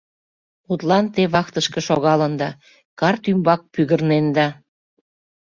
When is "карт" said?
2.99-3.23